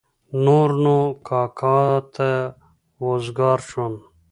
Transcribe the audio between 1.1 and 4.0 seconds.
کاکا ته وزګار شوم.